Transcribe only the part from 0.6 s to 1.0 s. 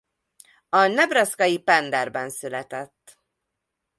A